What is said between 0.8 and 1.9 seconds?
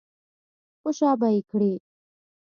په شا به یې کړې.